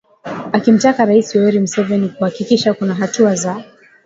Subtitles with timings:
[0.53, 3.63] akimtaka Rais Yoweri Museveni kuhakikisha kuna hatua za